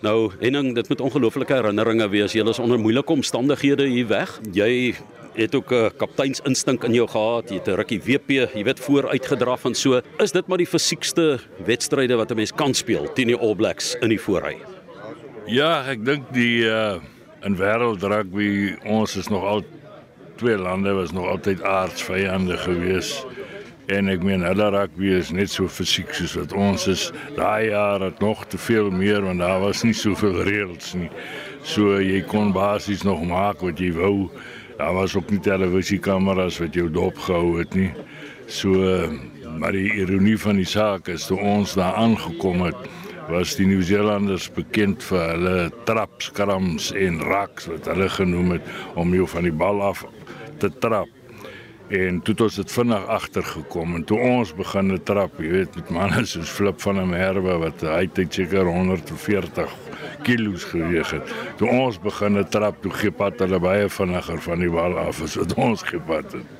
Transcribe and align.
Nou, 0.00 0.30
Henning, 0.40 0.72
dit 0.74 0.88
moet 0.88 1.00
ongelooflike 1.04 1.52
herinneringe 1.52 2.06
wees. 2.08 2.32
Jy 2.32 2.46
is 2.48 2.58
onder 2.58 2.78
moeilike 2.80 3.12
omstandighede 3.12 3.84
hier 3.84 4.06
weg. 4.08 4.30
Jy 4.56 4.94
het 5.34 5.54
ook 5.54 5.70
'n 5.70 5.74
uh, 5.74 5.90
kapteinsinstink 5.96 6.84
in 6.84 6.94
jou 6.94 7.08
gehad. 7.08 7.50
Jy 7.50 7.56
het 7.56 7.68
'n 7.68 7.76
rukkie 7.76 8.00
WP, 8.00 8.30
jy 8.54 8.64
weet, 8.64 8.80
vooruitgedraf 8.80 9.64
en 9.64 9.74
so. 9.74 10.00
Is 10.18 10.32
dit 10.32 10.46
maar 10.46 10.58
die 10.58 10.66
fisiekste 10.66 11.38
wedstryde 11.64 12.16
wat 12.16 12.30
'n 12.30 12.36
mens 12.36 12.52
kan 12.52 12.74
speel 12.74 13.12
teen 13.12 13.26
die 13.26 13.36
All 13.36 13.54
Blacks 13.54 13.96
in 14.00 14.08
die 14.08 14.20
voorry? 14.20 14.56
Ja, 15.46 15.84
ek 15.88 16.04
dink 16.04 16.32
die 16.32 16.64
uh 16.64 16.96
in 17.42 17.56
wêreld 17.56 18.02
rugby 18.02 18.76
ons 18.84 19.16
is 19.16 19.28
nog 19.28 19.44
al 19.44 19.62
twee 20.36 20.56
lande 20.56 20.92
was 20.92 21.12
nog 21.12 21.26
altyd 21.28 21.62
aardsvyande 21.62 22.56
geweest. 22.56 23.26
En 23.90 24.10
ek 24.12 24.22
meen 24.22 24.44
hulle 24.46 24.68
rugby 24.70 25.10
is 25.16 25.32
net 25.34 25.50
so 25.50 25.66
fisiek 25.68 26.12
soos 26.14 26.36
wat 26.38 26.52
ons 26.54 26.86
is. 26.90 27.08
Daai 27.34 27.70
jaar 27.72 28.04
het 28.04 28.20
nog 28.22 28.44
te 28.46 28.58
veel 28.58 28.90
meer 28.94 29.24
want 29.26 29.42
daar 29.42 29.60
was 29.64 29.82
nie 29.86 29.96
soveel 29.96 30.42
reëls 30.46 30.94
nie. 30.94 31.10
So 31.66 31.98
jy 31.98 32.22
kon 32.30 32.54
basies 32.54 33.02
nog 33.06 33.24
maak 33.26 33.64
wat 33.66 33.82
jy 33.82 33.90
wou. 33.96 34.30
Daar 34.78 34.94
was 34.94 35.16
ook 35.18 35.32
nie 35.34 35.42
televisiekameras 35.42 36.60
wat 36.62 36.78
jou 36.78 36.86
dop 36.92 37.18
gehou 37.26 37.58
het 37.58 37.74
nie. 37.74 37.90
So 38.46 38.78
maar 39.60 39.74
die 39.74 39.90
ironie 39.98 40.38
van 40.38 40.60
die 40.60 40.68
saak 40.68 41.10
is 41.10 41.26
toe 41.26 41.36
ons 41.42 41.74
daar 41.76 41.98
aangekom 41.98 42.62
het 42.68 42.88
was 43.30 43.54
die 43.58 43.66
Nieu-Seelanders 43.68 44.48
bekend 44.56 45.04
vir 45.06 45.22
hulle 45.34 45.56
trapskrams 45.86 46.90
en 46.98 47.20
raks 47.26 47.68
wat 47.70 47.86
hulle 47.90 48.08
genoem 48.10 48.56
het 48.56 48.74
om 48.98 49.14
jou 49.14 49.28
van 49.30 49.46
die 49.46 49.54
bal 49.54 49.82
af 49.90 50.02
te 50.62 50.70
trap. 50.82 51.19
En 51.90 52.20
toe 52.22 52.34
het 52.34 52.42
ons 52.44 52.56
dit 52.60 52.72
vinnig 52.72 53.06
agtergekom 53.10 53.96
en 53.98 54.04
toe 54.06 54.18
ons 54.22 54.50
begin 54.54 54.92
het 54.94 55.04
trap, 55.08 55.40
jy 55.42 55.48
weet, 55.56 55.74
met 55.74 55.88
manne 55.90 56.22
soos 56.22 56.52
Flip 56.54 56.78
van 56.84 57.00
der 57.00 57.08
Merwe 57.10 57.56
wat 57.64 57.82
hy 57.82 58.04
het 58.06 58.20
seker 58.36 58.70
140 58.70 59.72
kilos 60.22 60.68
geweg 60.70 61.10
het. 61.16 61.32
Toe 61.58 61.66
ons 61.72 61.98
begin 61.98 62.38
het 62.38 62.52
trap, 62.54 62.78
toe 62.84 62.92
gepat 62.94 63.42
hulle 63.42 63.58
baie 63.58 63.88
vinniger 63.90 64.38
van 64.46 64.62
die 64.62 64.70
wal 64.70 64.94
af 65.02 65.18
as 65.24 65.34
wat 65.40 65.56
ons 65.58 65.82
gepat 65.88 66.38
het. 66.38 66.54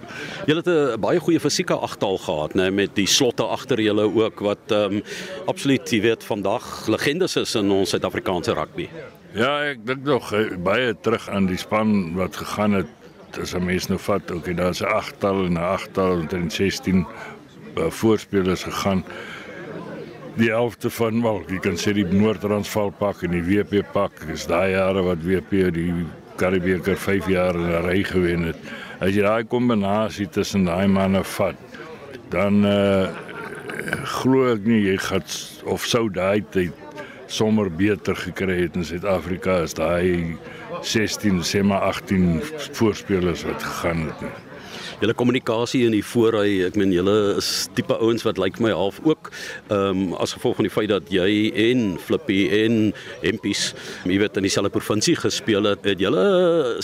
Julle 0.50 0.64
het 0.64 0.72
'n 0.98 1.00
baie 1.00 1.20
goeie 1.20 1.40
fisieke 1.40 1.78
agtal 1.78 2.18
gehad, 2.18 2.54
né, 2.54 2.70
met 2.70 2.94
die 2.94 3.06
slotte 3.06 3.46
agter 3.46 3.78
julle 3.80 4.10
ook 4.10 4.40
wat 4.40 4.66
ehm 4.66 4.98
um, 4.98 5.02
absoluut, 5.46 5.90
jy 5.90 6.00
weet, 6.00 6.24
vandag 6.24 6.88
legendes 6.88 7.36
is 7.36 7.54
in 7.54 7.70
ons 7.70 7.90
Suid-Afrikaanse 7.90 8.54
rugby. 8.54 8.88
Ja, 9.34 9.62
ek 9.62 9.86
dink 9.86 10.02
nog 10.02 10.32
eh, 10.32 10.56
baie 10.58 10.94
terug 11.00 11.28
aan 11.28 11.46
die 11.46 11.56
span 11.56 12.14
wat 12.16 12.36
gegaan 12.36 12.72
het 12.72 12.99
as 13.38 13.54
'n 13.54 13.64
mens 13.64 13.88
nou 13.88 13.98
vat, 13.98 14.30
okay, 14.30 14.54
daar's 14.54 14.80
'n 14.80 14.86
agtal 14.86 15.44
en 15.44 15.52
'n 15.52 15.56
agtal 15.56 16.24
en 16.30 16.50
16 16.50 17.06
uh, 17.76 17.90
voorspelers 17.90 18.62
gegaan. 18.62 19.04
Die 20.36 20.50
helfte 20.50 20.90
van 20.90 21.22
wel, 21.22 21.42
jy 21.48 21.58
kan 21.58 21.76
sê 21.76 21.92
die 21.92 22.04
Noord-Transvaal 22.04 22.90
pak 22.90 23.22
en 23.22 23.30
die 23.30 23.42
WP 23.42 23.82
pak, 23.92 24.12
is 24.32 24.46
daai 24.46 24.70
jare 24.70 25.02
wat 25.02 25.22
WP 25.22 25.72
die 25.74 26.06
Karibeker 26.36 26.96
5 26.96 27.26
jaar 27.28 27.54
in 27.54 27.70
'n 27.70 27.84
ry 27.84 28.02
gewen 28.02 28.42
het. 28.42 28.56
As 29.00 29.14
jy 29.14 29.22
daai 29.22 29.44
kombinasie 29.44 30.28
tussen 30.28 30.64
daai 30.64 30.88
manne 30.88 31.24
vat, 31.24 31.56
dan 32.30 32.64
uh 32.64 33.08
glo 34.04 34.52
ek 34.52 34.66
nie 34.68 34.80
jy 34.84 34.96
gaan 35.00 35.24
of 35.64 35.84
sou 35.86 36.08
daai 36.12 36.42
tyd 36.54 36.72
sommer 37.30 37.70
beter 37.70 38.18
gekry 38.18 38.64
het 38.64 38.76
in 38.78 38.84
Suid-Afrika 38.84 39.60
as 39.64 39.74
daai 39.78 40.36
16, 40.82 41.42
sê 41.46 41.62
maar 41.62 41.86
18 41.92 42.40
voorspelers 42.78 43.44
wat 43.46 43.62
gegaan 43.62 44.08
het 44.08 44.24
nie. 44.26 44.36
Julle 45.00 45.14
kommunikasie 45.16 45.86
in 45.86 45.94
die 45.96 46.04
voorry, 46.04 46.58
ek 46.66 46.74
meen 46.76 46.90
julle 46.92 47.14
is 47.40 47.48
tipe 47.76 47.96
ouens 48.04 48.24
wat 48.26 48.36
lyk 48.36 48.58
like 48.58 48.64
my 48.64 48.72
half 48.76 48.98
ook 49.06 49.30
ehm 49.70 50.02
um, 50.10 50.14
as 50.20 50.34
gevolg 50.36 50.58
van 50.58 50.68
die 50.68 50.74
feit 50.74 50.90
dat 50.92 51.08
jy 51.08 51.30
en 51.70 51.94
Flippy 52.04 52.42
en 52.58 52.92
Hempies, 53.22 53.70
jy 54.04 54.18
weet 54.20 54.36
in 54.36 54.44
dieselfde 54.44 54.72
provinsie 54.74 55.16
gespeel 55.16 55.70
het, 55.70 55.86
het 55.88 56.02
julle 56.04 56.24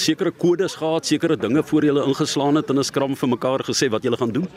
sekere 0.01 0.33
kodes 0.33 0.79
gehad, 0.81 1.05
sekere 1.05 1.37
dinge 1.37 1.65
voor 1.69 1.91
julle 1.91 2.07
ingeslaan 2.09 2.63
het 2.63 2.71
en 2.73 2.81
'n 2.81 2.89
skram 2.89 3.17
vir 3.17 3.29
mekaar 3.37 3.67
gesê 3.69 3.91
wat 3.91 4.03
julle 4.03 4.17
gaan 4.17 4.33
doen? 4.33 4.49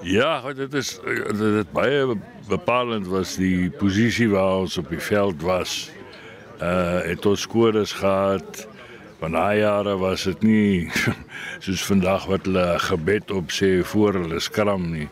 Ja, 0.00 0.52
dit 0.52 0.74
is 0.74 0.98
dit 1.04 1.54
het 1.56 1.72
baie 1.72 2.16
bepalend 2.48 3.06
was 3.06 3.36
die 3.36 3.70
posisie 3.70 4.28
waar 4.30 4.66
ons 4.66 4.78
op 4.78 4.88
die 4.88 5.02
veld 5.02 5.42
was. 5.42 5.90
Uh 6.60 7.02
het 7.04 7.26
ons 7.26 7.46
kodes 7.46 7.92
gehad 7.92 8.66
Van 9.16 9.32
daai 9.32 9.62
jare 9.62 9.94
was 9.96 10.26
dit 10.28 10.42
nie 10.44 10.90
soos 11.64 11.84
vandag 11.88 12.26
wat 12.28 12.44
hulle 12.44 12.64
gebed 12.84 13.30
op 13.32 13.54
sê 13.54 13.70
voor 13.92 14.18
hulle 14.20 14.40
skram 14.44 14.90
nie. 14.92 15.06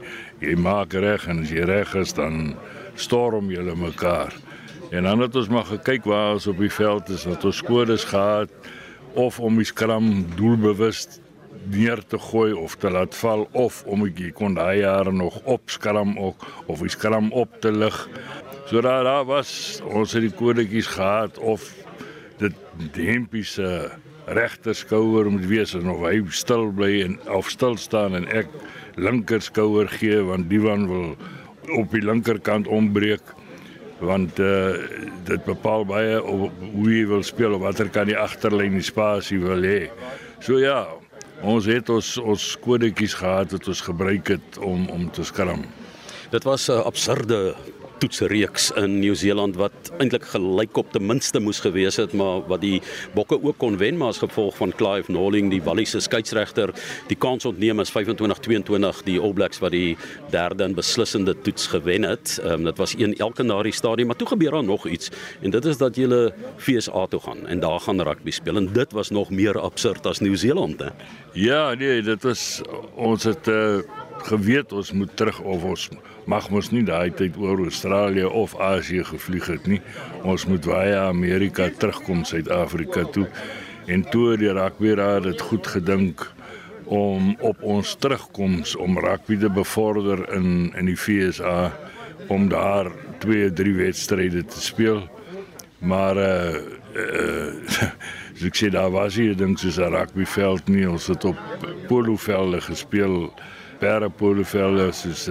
Jy 0.45 0.59
maak 0.61 0.93
reg 0.93 1.25
en 1.33 1.41
as 1.47 1.53
jy 1.55 1.65
reg 1.65 1.95
is 1.97 2.13
dan 2.13 2.53
storm 3.01 3.49
julle 3.53 3.73
mekaar. 3.81 4.37
En 4.93 5.09
dan 5.09 5.25
het 5.25 5.37
ons 5.41 5.49
maar 5.49 5.65
gekyk 5.71 6.05
waar 6.11 6.37
ons 6.37 6.47
op 6.53 6.61
die 6.61 6.71
veld 6.71 7.09
is, 7.17 7.25
dat 7.25 7.49
ons 7.49 7.63
kodes 7.65 8.05
gehad 8.13 8.53
of 9.17 9.41
om 9.41 9.57
die 9.57 9.67
skram 9.67 10.27
doelbewus 10.37 11.07
neer 11.71 12.03
te 12.07 12.19
gooi 12.19 12.53
of 12.53 12.77
te 12.77 12.91
laat 12.91 13.15
val 13.15 13.47
of 13.53 13.83
om 13.91 14.05
ek 14.07 14.23
kon 14.39 14.57
daai 14.59 14.81
jare 14.83 15.13
nog 15.13 15.41
op 15.45 15.71
skram 15.71 16.17
ook 16.19 16.47
of 16.67 16.83
die 16.85 16.93
skram 16.93 17.33
op 17.33 17.61
te 17.61 17.73
lig. 17.73 17.97
So 18.67 18.81
daar 18.81 19.05
daar 19.05 19.25
was 19.25 19.81
ons 19.85 20.13
het 20.13 20.25
die 20.25 20.35
kodetjies 20.35 20.87
gehad 20.97 21.39
of 21.39 21.67
dit 22.39 22.55
Dempie 22.95 23.45
se 23.45 23.91
regter 24.27 24.75
skouer 24.75 25.31
moet 25.31 25.47
wees 25.47 25.75
en 25.77 25.91
of 25.93 26.03
hy 26.07 26.23
stil 26.33 26.71
bly 26.73 27.03
en 27.05 27.19
of 27.29 27.51
stil 27.53 27.77
staan 27.77 28.17
en 28.17 28.27
ek 28.33 28.49
linker 28.97 29.43
skouer 29.45 29.91
gee 30.01 30.23
want 30.25 30.49
die 30.49 30.61
van 30.63 30.89
wil 30.89 31.15
op 31.77 31.93
die 31.93 32.05
linkerkant 32.05 32.69
ombreek 32.69 33.35
want 34.05 34.41
uh, 34.43 34.75
dit 35.29 35.45
bepaal 35.47 35.85
baie 35.89 36.19
of 36.21 36.51
hoe 36.61 36.91
jy 36.91 37.05
wil 37.09 37.23
speel 37.25 37.57
of 37.57 37.65
watter 37.65 37.89
kan 37.93 38.09
die 38.09 38.19
agterlyn 38.19 38.77
die 38.77 38.85
spasie 38.85 39.39
wil 39.41 39.65
hê. 39.65 39.89
So 40.45 40.59
ja, 40.61 40.83
ons 41.45 41.67
het 41.69 41.89
ons 41.93 42.11
ons 42.19 42.45
kodetjies 42.65 43.15
gehad 43.21 43.53
wat 43.53 43.69
ons 43.69 43.81
gebruik 43.85 44.35
het 44.37 44.59
om 44.59 44.89
om 44.89 45.11
te 45.11 45.25
skram. 45.25 45.65
Dit 46.31 46.45
was 46.45 46.69
'n 46.69 46.83
absurde 46.85 47.55
toetsreeks 47.99 48.71
in 48.81 48.99
Nieu-Seeland 49.01 49.57
wat 49.61 49.93
eintlik 49.99 50.27
gelyk 50.33 50.77
op 50.81 50.93
ten 50.93 51.07
minste 51.07 51.41
moes 51.41 51.61
gewees 51.65 51.97
het 52.01 52.13
maar 52.13 52.43
wat 52.51 52.61
die 52.65 52.81
bokke 53.15 53.39
ook 53.43 53.59
kon 53.59 53.79
wen 53.81 53.99
maar 54.01 54.15
as 54.15 54.23
gevolg 54.23 54.57
van 54.57 54.75
Clive 54.77 55.13
Norling 55.13 55.51
die 55.53 55.63
Walliese 55.63 56.01
skeieregter 56.01 56.75
die 57.11 57.19
kans 57.19 57.45
ontneem 57.45 57.81
is 57.81 57.93
25-22 57.95 59.03
die 59.07 59.19
All 59.21 59.33
Blacks 59.33 59.61
wat 59.63 59.75
die 59.75 59.97
derde 60.31 60.65
en 60.65 60.75
beslissende 60.75 61.35
toets 61.43 61.67
gewen 61.67 62.03
het. 62.03 62.39
Ehm 62.43 62.53
um, 62.53 62.65
dit 62.65 62.79
was 62.79 62.95
een 62.99 63.17
elke 63.17 63.43
na 63.43 63.63
die 63.63 63.73
stadium 63.73 64.07
maar 64.07 64.17
toe 64.17 64.29
gebeur 64.29 64.51
daar 64.51 64.65
nog 64.65 64.87
iets 64.87 65.11
en 65.43 65.51
dit 65.51 65.65
is 65.65 65.77
dat 65.77 65.97
jy 65.97 66.31
FSA 66.57 67.07
toe 67.07 67.21
gaan 67.21 67.47
en 67.47 67.61
daar 67.61 67.81
gaan 67.81 68.01
rugby 68.01 68.31
speel 68.31 68.57
en 68.57 68.73
dit 68.73 68.93
was 68.93 69.11
nog 69.11 69.31
meer 69.31 69.61
absurd 69.61 70.07
as 70.07 70.21
Nieu-Seeland 70.21 70.81
hè. 70.81 70.89
Ja, 71.33 71.75
nee, 71.75 72.03
dit 72.03 72.23
was 72.23 72.61
ons 72.95 73.25
het 73.25 73.49
uh, 73.49 73.79
geweet 74.25 74.73
ons 74.73 74.93
moet 74.93 75.17
terug 75.17 75.41
of 75.41 75.65
ons 75.65 75.89
mag 76.31 76.47
mos 76.51 76.71
nie 76.73 76.85
daai 76.87 77.11
tyd 77.13 77.37
oor 77.37 77.61
Australië 77.67 78.25
of 78.25 78.57
Asië 78.61 79.05
gevlieg 79.05 79.47
het 79.53 79.67
nie. 79.69 79.81
Ons 80.23 80.47
moet 80.49 80.65
via 80.65 81.07
Amerika 81.09 81.69
terugkom 81.79 82.25
Suid-Afrika 82.25 83.05
toe. 83.13 83.27
En 83.87 84.05
toe 84.09 84.37
die 84.41 84.53
rugby 84.53 84.95
raad 84.97 85.29
het 85.29 85.41
goed 85.41 85.67
gedink 85.67 86.25
om 86.85 87.35
op 87.41 87.63
ons 87.63 87.95
terugkoms 88.01 88.77
om 88.77 88.99
rugby 88.99 89.37
te 89.41 89.51
bevorder 89.51 90.25
in 90.33 90.73
in 90.77 90.89
die 90.89 90.97
FSA 90.97 91.73
om 92.29 92.49
daar 92.49 92.91
2, 93.19 93.53
3 93.53 93.75
wedstryde 93.75 94.45
te 94.45 94.61
speel. 94.61 95.09
Maar 95.79 96.17
uh 96.17 96.57
uh 96.97 97.53
so 98.35 98.49
ek 98.49 98.57
sê 98.57 98.71
daar 98.73 98.91
was 98.91 99.17
hier 99.21 99.37
dink 99.37 99.59
soos 99.59 99.79
'n 99.79 99.93
rugbyveld 99.93 100.69
nie. 100.69 100.89
Ons 100.89 101.07
het 101.07 101.25
op 101.25 101.37
polovelde 101.89 102.61
gespeel. 102.61 103.33
Pere 103.85 104.09
polovelde 104.09 104.87
soos 104.97 105.27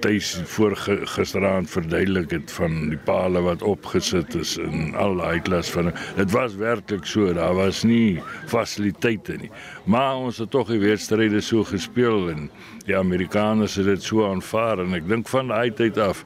tuis 0.00 0.28
voor 0.52 0.76
gisteraand 1.10 1.70
verduidelik 1.70 2.30
het 2.30 2.52
van 2.54 2.76
die 2.92 2.98
pale 3.08 3.42
wat 3.42 3.64
opgesit 3.66 4.36
is 4.38 4.52
in 4.62 4.94
al 4.94 5.18
daai 5.18 5.42
klas 5.48 5.72
van 5.74 5.90
dit 6.20 6.30
was 6.30 6.54
werklik 6.60 7.10
so 7.10 7.34
daar 7.34 7.58
was 7.58 7.82
nie 7.82 8.22
fasiliteite 8.52 9.40
nie. 9.42 9.50
Maar 9.84 10.22
ons 10.28 10.38
het 10.38 10.54
tog 10.54 10.70
die 10.70 10.78
wedstryde 10.78 11.42
so 11.42 11.66
gespeel 11.66 12.30
en 12.30 12.46
die 12.86 12.96
Amerikaners 12.96 13.74
het 13.82 13.90
dit 13.90 14.06
so 14.06 14.30
aanvaar 14.30 14.86
en 14.86 14.94
ek 15.02 15.10
dink 15.10 15.28
van 15.34 15.50
daai 15.50 15.74
tyd 15.74 15.98
af 15.98 16.22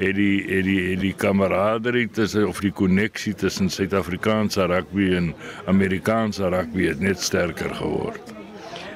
het 0.00 0.16
die 0.16 0.36
het 0.48 0.64
die 0.72 0.82
het 0.88 1.04
die 1.04 1.16
kameraderie 1.28 2.08
tussen 2.08 2.48
of 2.48 2.64
die 2.64 2.72
koneksie 2.72 3.36
tussen 3.36 3.68
Suid-Afrikaanse 3.68 4.72
rugby 4.72 5.12
en 5.20 5.34
Amerikaanse 5.68 6.48
rugby 6.48 6.94
net 6.96 7.20
sterker 7.20 7.76
geword 7.84 8.40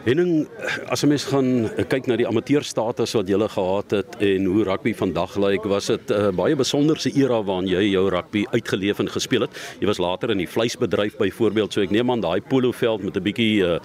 Henning, 0.06 0.46
as 0.86 1.02
'n 1.02 1.08
mens 1.08 1.24
gaan 1.24 1.66
eh, 1.66 1.82
kyk 1.82 2.06
na 2.06 2.14
die 2.14 2.28
amateurstatus 2.28 3.12
wat 3.18 3.26
jy 3.26 3.48
gehad 3.50 3.90
het 3.90 4.14
en 4.22 4.44
hoe 4.44 4.62
rugby 4.62 4.94
vandag 4.94 5.34
lyk, 5.36 5.64
was 5.64 5.86
dit 5.86 6.10
'n 6.10 6.14
uh, 6.14 6.30
baie 6.30 6.54
besonderse 6.54 7.10
era 7.10 7.42
waarin 7.42 7.66
jy 7.66 7.90
jou 7.90 8.08
rugby 8.08 8.44
uitgeleef 8.52 9.00
en 9.00 9.08
gespeel 9.08 9.40
het. 9.40 9.50
Jy 9.80 9.86
was 9.86 9.98
later 9.98 10.30
in 10.30 10.38
die 10.38 10.46
vleisbedryf 10.46 11.16
byvoorbeeld, 11.16 11.72
so 11.72 11.82
ek 11.82 11.90
neem 11.90 12.10
aan 12.10 12.20
daai 12.20 12.40
poloveld 12.40 13.02
met 13.02 13.16
'n 13.16 13.22
bietjie 13.22 13.64
uh, 13.64 13.80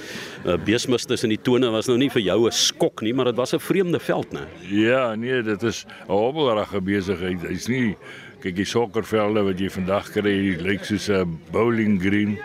uh, 0.46 0.58
beesmis 0.64 1.06
tussen 1.06 1.30
die 1.30 1.42
tone 1.42 1.72
was 1.72 1.88
nou 1.88 1.98
nie 1.98 2.10
vir 2.10 2.22
jou 2.22 2.46
'n 2.46 2.52
skok 2.52 3.02
nie, 3.02 3.14
maar 3.14 3.26
dit 3.26 3.38
was 3.38 3.54
'n 3.54 3.60
vreemde 3.60 4.00
veld, 4.00 4.32
né? 4.32 4.46
Ja, 4.70 5.16
nee, 5.16 5.42
dit 5.42 5.64
is 5.64 5.86
'n 6.08 6.12
hobbelrige 6.12 6.82
besigheid. 6.82 7.42
Hy's 7.42 7.68
nie 7.68 7.96
Kyk 8.42 8.56
die 8.56 8.66
sokkervelde 8.66 9.44
wat 9.44 9.60
jy 9.60 9.70
vandag 9.70 10.12
kry, 10.12 10.58
lyk 10.58 10.84
soos 10.84 11.10
'n 11.10 11.40
bowling 11.52 12.02
green 12.02 12.40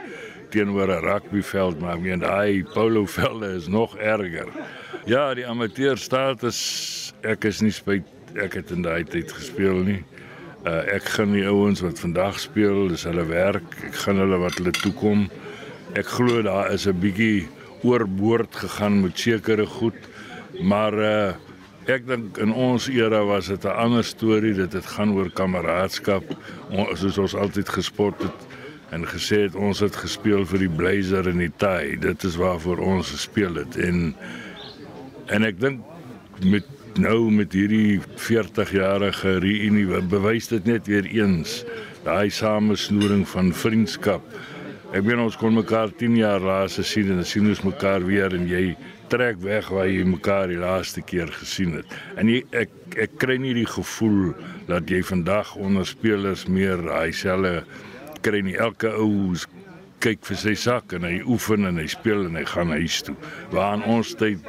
teenoor 0.56 0.88
'n 0.88 1.04
rugbyveld, 1.04 1.80
maar 1.80 1.96
ek 1.96 2.00
meen 2.00 2.22
daai 2.24 2.64
polovelde 2.72 3.48
is 3.56 3.68
nog 3.68 3.96
erger. 3.96 4.48
Ja, 5.04 5.34
die 5.34 5.46
amateur 5.46 5.98
status 5.98 7.12
ek 7.20 7.44
is 7.44 7.60
nie 7.60 7.70
spyt 7.70 8.06
ek 8.34 8.54
het 8.54 8.70
in 8.70 8.82
daai 8.82 9.04
tyd 9.04 9.32
gespeel 9.32 9.84
nie. 9.84 10.02
Uh, 10.66 10.82
ek 10.96 11.04
gaan 11.16 11.32
die 11.32 11.44
ouens 11.46 11.80
wat 11.84 12.00
vandag 12.00 12.40
speel, 12.40 12.88
dis 12.88 13.04
hulle 13.04 13.24
werk. 13.28 13.76
Ek 13.84 13.94
gaan 14.04 14.18
hulle 14.18 14.38
wat 14.40 14.56
hulle 14.58 14.72
toekom. 14.72 15.28
Ek 15.94 16.06
glo 16.06 16.42
daar 16.42 16.72
is 16.72 16.86
'n 16.86 17.00
bietjie 17.00 17.48
oorboord 17.84 18.56
gegaan 18.56 19.02
met 19.02 19.18
sekere 19.18 19.66
goed, 19.66 20.00
maar 20.60 20.94
uh, 20.94 21.34
Ek 21.86 22.02
dink 22.02 22.38
in 22.42 22.50
ons 22.50 22.88
era 22.90 23.22
was 23.24 23.46
dit 23.46 23.64
'n 23.64 23.78
ander 23.78 24.04
storie, 24.04 24.54
dit 24.54 24.72
het 24.72 24.86
gaan 24.86 25.14
oor 25.14 25.30
kameraadskap, 25.30 26.24
soos 26.94 27.18
ons 27.18 27.34
altyd 27.34 27.68
gesport 27.68 28.22
het 28.22 28.46
en 28.94 29.06
gesê 29.10 29.42
het 29.46 29.56
ons 29.58 29.80
het 29.82 29.96
gespeel 29.98 30.46
vir 30.46 30.66
die 30.66 30.72
Blazer 30.78 31.28
en 31.30 31.42
die 31.42 31.52
Tie. 31.58 31.96
Dit 32.02 32.24
is 32.24 32.38
waarvoor 32.38 32.78
ons 32.78 33.10
gespeel 33.16 33.62
het 33.62 33.78
en 33.82 34.14
en 35.34 35.42
ek 35.42 35.58
dink 35.60 35.82
met 36.46 36.66
nou 36.96 37.30
met 37.34 37.52
hierdie 37.52 38.00
40 38.16 38.70
jarige 38.72 39.38
reunie 39.42 39.86
bewys 40.08 40.48
dit 40.48 40.64
net 40.64 40.86
weer 40.86 41.06
eens 41.10 41.64
daai 42.06 42.30
samesnoering 42.30 43.26
van 43.28 43.50
vriendskap. 43.52 44.22
Ek 44.94 45.02
weet 45.04 45.18
ons 45.20 45.36
kon 45.36 45.56
mekaar 45.56 45.90
10 45.90 46.14
jaar 46.20 46.40
laas 46.40 46.78
sien 46.86 47.10
en 47.10 47.20
dan 47.20 47.26
sien 47.28 47.48
ons 47.50 47.64
mekaar 47.66 48.06
weer 48.06 48.32
en 48.32 48.46
jy 48.48 48.76
trek 49.10 49.40
weg 49.42 49.68
waar 49.74 49.88
jy 49.90 50.04
mekaar 50.06 50.48
die 50.50 50.60
laaste 50.60 51.02
keer 51.02 51.30
gesien 51.34 51.74
het. 51.80 51.90
En 52.16 52.30
jy, 52.30 52.44
ek 52.54 52.72
ek 52.96 53.18
kry 53.20 53.36
nie 53.42 53.52
die 53.58 53.68
gevoel 53.68 54.32
dat 54.70 54.88
jy 54.88 55.02
vandag 55.04 55.50
onder 55.60 55.84
spelers 55.86 56.46
meer 56.48 56.80
daai 56.86 57.12
selfe 57.12 57.66
kry 58.26 58.42
nie. 58.44 58.56
Elke 58.58 58.90
ou 58.98 59.34
kyk 60.04 60.26
vir 60.28 60.38
sy 60.38 60.54
sak 60.58 60.92
en 60.96 61.06
hy 61.06 61.20
oefen 61.24 61.66
en 61.68 61.80
hy 61.80 61.86
speel 61.90 62.26
en 62.28 62.36
hy 62.38 62.44
gaan 62.48 62.74
huis 62.74 63.00
toe. 63.06 63.16
Waar 63.54 63.78
in 63.78 63.86
ons 63.96 64.12
tyd 64.18 64.44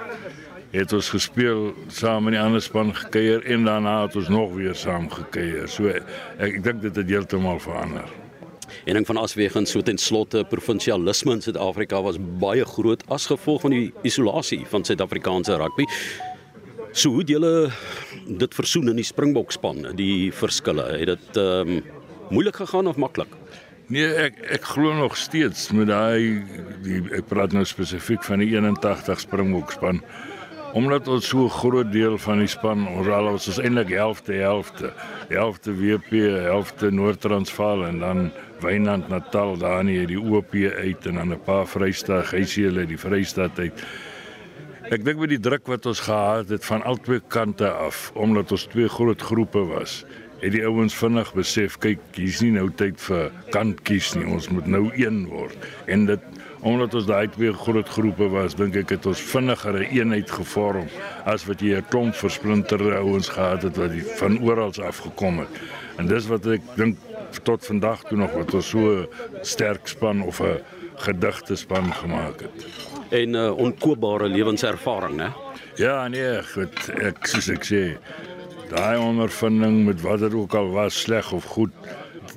het 0.73 0.93
ons 0.93 1.09
gespeel 1.13 1.71
saam 1.93 2.27
met 2.27 2.35
die 2.35 2.41
ander 2.41 2.61
span 2.61 2.91
gekuier 2.95 3.45
en 3.53 3.65
daarna 3.67 4.01
het 4.03 4.17
ons 4.19 4.29
nog 4.33 4.53
weer 4.57 4.75
saam 4.75 5.07
gekuier. 5.11 5.67
So 5.71 5.91
ek, 5.93 6.07
ek 6.43 6.59
dink 6.65 6.83
dit 6.83 6.99
het 6.99 7.13
heeltemal 7.13 7.61
verander. 7.63 8.09
En 8.83 8.97
ding 8.99 9.07
van 9.07 9.21
aswegen 9.21 9.65
so 9.65 9.81
ten 9.81 9.97
slotte 9.97 10.43
provinsialisme 10.51 11.37
in 11.37 11.43
Suid-Afrika 11.43 12.01
was 12.03 12.19
baie 12.19 12.65
groot 12.67 13.03
as 13.13 13.29
gevolg 13.31 13.63
van 13.63 13.75
die 13.75 13.85
isolasie 14.07 14.65
van 14.67 14.83
Suid-Afrikaanse 14.87 15.55
rugby. 15.61 15.87
So 16.91 17.15
hoe 17.15 17.23
het 17.23 17.31
julle 17.31 17.53
dit 18.27 18.55
versoen 18.55 18.91
in 18.91 18.99
die 18.99 19.07
Springbok 19.07 19.55
span, 19.55 19.85
die 19.95 20.33
verskille? 20.35 20.89
Het 20.99 21.13
dit 21.15 21.39
ehm 21.39 21.77
um, 21.77 21.83
moeilik 22.27 22.57
gegaan 22.59 22.89
of 22.91 22.99
maklik? 22.99 23.36
Nee, 23.87 24.07
ek 24.19 24.41
ek 24.51 24.65
glo 24.67 24.91
nog 24.91 25.13
steeds 25.15 25.69
met 25.71 25.87
daai 25.87 26.43
ek 27.15 27.29
praat 27.29 27.53
nou 27.55 27.61
spesifiek 27.63 28.25
van 28.27 28.41
die 28.43 28.49
81 28.51 29.21
Springbok 29.23 29.71
span 29.77 30.01
omdat 30.75 31.07
ons 31.07 31.29
so 31.31 31.45
'n 31.45 31.55
groot 31.55 31.91
deel 31.91 32.17
van 32.19 32.39
die 32.43 32.51
span 32.51 32.83
ons 32.87 33.07
al 33.07 33.29
ons 33.31 33.47
is 33.47 33.61
eintlik 33.63 33.89
helfte 33.95 34.33
helfte. 34.33 34.91
Helfte 35.29 35.71
WP 35.71 36.11
helfte 36.51 36.91
Noord-Transvaal 36.91 37.85
en 37.85 37.99
dan 37.99 38.31
Wynand 38.59 39.07
Natal 39.07 39.57
daar 39.57 39.83
nie 39.83 40.05
die 40.05 40.19
OP 40.19 40.53
uit 40.53 41.05
en 41.07 41.15
dan 41.15 41.31
'n 41.31 41.43
paar 41.45 41.65
Vrystaat 41.65 42.25
geisiele 42.35 42.85
die 42.85 42.99
Vrystaat 42.99 43.59
uit. 43.59 43.85
Ek 44.91 45.05
dink 45.05 45.19
met 45.19 45.29
die 45.29 45.39
druk 45.39 45.67
wat 45.67 45.85
ons 45.85 45.99
gehad 45.99 46.49
het 46.49 46.65
van 46.65 46.83
albei 46.83 47.21
kante 47.27 47.71
af 47.71 48.11
omdat 48.15 48.51
ons 48.51 48.67
twee 48.67 48.89
groot 48.89 49.21
groepe 49.21 49.63
was 49.65 50.05
het 50.41 50.51
die 50.51 50.65
ouens 50.65 50.95
vinnig 50.95 51.33
besef 51.33 51.77
kyk 51.77 51.99
hier's 52.13 52.41
nie 52.41 52.51
nou 52.51 52.69
tyd 52.69 52.99
vir 53.07 53.31
kant 53.51 53.81
kies 53.83 54.15
nie 54.15 54.25
ons 54.25 54.49
moet 54.49 54.67
nou 54.67 54.91
een 54.95 55.25
word 55.31 55.57
en 55.87 56.05
dit 56.05 56.21
omdat 56.67 56.93
ons 56.97 57.05
daai 57.05 57.27
twee 57.31 57.53
groot 57.53 57.89
groepe 57.89 58.27
was, 58.33 58.55
dink 58.57 58.75
ek 58.75 58.95
het 58.95 59.05
ons 59.05 59.21
vinniger 59.21 59.73
'n 59.73 59.83
een 59.83 59.97
eenheid 59.97 60.31
gevorm 60.31 60.87
as 61.25 61.45
wat 61.45 61.61
jy 61.61 61.77
'n 61.77 61.85
klomp 61.89 62.15
versplinterde 62.15 62.95
ouens 62.95 63.29
gehad 63.29 63.61
het 63.61 63.77
wat 63.77 63.91
van 64.17 64.39
oral 64.41 64.73
af 64.83 64.97
gekom 64.97 65.39
het. 65.39 65.53
En 65.97 66.07
dis 66.07 66.27
wat 66.27 66.45
ek 66.45 66.61
dink 66.75 66.97
tot 67.43 67.65
vandag 67.65 68.03
toe 68.03 68.17
nog 68.17 68.31
wat 68.33 68.53
ons 68.53 68.69
so 68.69 69.07
sterk 69.41 69.87
span 69.87 70.21
of 70.21 70.41
'n 70.41 70.61
gedigte 70.95 71.55
span 71.55 71.93
gemaak 71.93 72.39
het. 72.41 72.65
En 73.09 73.29
'n 73.29 73.35
uh, 73.35 73.57
onkoopbare 73.57 74.27
lewenservaring, 74.27 75.15
né? 75.15 75.31
Ja, 75.75 76.07
nee, 76.07 76.43
goed, 76.43 76.89
ek 76.89 77.25
soos 77.25 77.49
ek 77.49 77.63
sê, 77.63 77.97
daai 78.69 78.97
ondervinding 78.99 79.85
met 79.85 80.01
wat 80.01 80.19
dit 80.19 80.33
ook 80.33 80.53
al 80.53 80.69
was, 80.69 81.01
sleg 81.01 81.31
of 81.31 81.43
goed, 81.43 81.71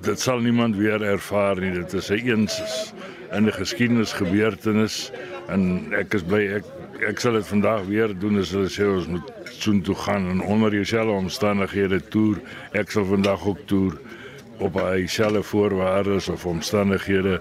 dit 0.03 0.21
sal 0.21 0.39
niemand 0.39 0.77
weer 0.77 1.03
ervaar 1.03 1.61
nie. 1.61 1.73
Dit 1.73 1.93
is 1.93 2.11
'n 2.11 2.27
eens 2.29 2.93
in 3.33 3.47
'n 3.47 3.53
geskiedenis 3.53 4.13
gebeurtenis 4.13 5.11
en 5.49 5.93
ek 5.93 6.15
is 6.15 6.23
bly 6.23 6.47
ek 6.59 6.65
ek 7.09 7.21
sal 7.21 7.33
dit 7.33 7.47
vandag 7.47 7.85
weer 7.89 8.13
doen 8.19 8.39
as 8.39 8.51
hulle 8.53 8.69
sê 8.69 8.85
ons 8.85 9.07
moet 9.07 9.29
soen 9.45 9.81
toe 9.83 9.95
gaan 9.95 10.29
en 10.31 10.41
onder 10.41 10.71
dieselfde 10.71 11.13
omstandighede 11.13 12.01
toer. 12.09 12.37
Ek 12.73 12.91
sal 12.91 13.05
vandag 13.05 13.47
ook 13.47 13.59
toer 13.67 13.97
op 14.59 14.77
dieselfde 14.95 15.43
voorwaardes 15.43 16.29
of 16.29 16.47
omstandighede. 16.47 17.41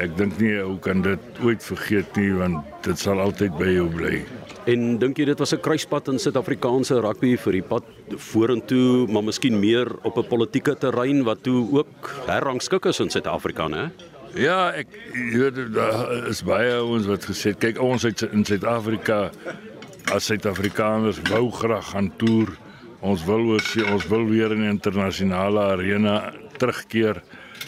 Ek 0.00 0.14
dink 0.16 0.38
nie 0.40 0.54
ou 0.62 0.78
kan 0.80 1.02
dit 1.04 1.42
ooit 1.44 1.62
vergeet 1.62 2.16
nie 2.16 2.30
want 2.32 2.64
dit 2.86 2.98
sal 2.98 3.20
altyd 3.20 3.52
by 3.58 3.68
jou 3.74 3.88
bly. 3.92 4.22
En 4.70 4.96
dink 5.02 5.18
jy 5.18 5.26
dit 5.26 5.38
was 5.38 5.52
'n 5.52 5.60
kruispunt 5.60 6.08
in 6.08 6.18
Suid-Afrikaanse 6.18 7.00
rugby 7.00 7.36
vir 7.36 7.52
die 7.52 7.62
pad 7.62 7.84
vorentoe, 8.16 9.06
maar 9.08 9.22
miskien 9.22 9.60
meer 9.60 9.88
op 10.04 10.16
'n 10.16 10.28
politieke 10.28 10.74
terrein 10.78 11.24
wat 11.24 11.42
toe 11.42 11.68
ook 11.72 12.10
herrangskik 12.26 12.86
is 12.86 13.00
in 13.00 13.10
Suid-Afrika, 13.10 13.68
né? 13.68 13.90
Ja, 14.34 14.72
ek 14.72 14.86
weet 15.12 15.74
daar 15.74 16.28
is 16.28 16.42
baie 16.42 16.72
ouens 16.72 17.06
wat 17.06 17.24
gesê 17.24 17.52
kyk 17.52 17.80
ons 17.80 18.04
uit 18.04 18.22
in 18.32 18.44
Suid-Afrika 18.44 19.30
as 20.12 20.24
Suid-Afrikaners 20.24 21.20
wou 21.28 21.50
graag 21.50 21.90
gaan 21.92 22.12
toer. 22.16 22.48
Ons 23.00 23.24
wil 23.24 23.40
oor 23.40 23.62
ons 23.92 24.06
wil 24.08 24.24
weer 24.28 24.52
in 24.52 24.62
'n 24.62 24.70
internasionale 24.78 25.60
arena 25.60 26.32
terugkeer. 26.56 27.22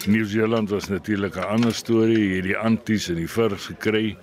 Nieu-Seeland 0.06 0.70
was 0.70 0.88
natuurlik 0.88 1.36
'n 1.36 1.48
ander 1.54 1.74
storie, 1.74 2.32
hierdie 2.32 2.56
anties 2.56 3.08
en 3.08 3.14
die 3.14 3.30
virs 3.30 3.66
gekry. 3.66 4.16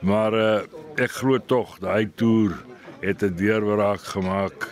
Maar 0.00 0.32
uh, 0.34 0.60
ek 0.96 1.10
glo 1.10 1.38
tog 1.38 1.78
daai 1.78 2.08
toer 2.14 2.56
het 3.00 3.22
'n 3.22 3.36
deurbraak 3.36 4.00
gemaak 4.00 4.68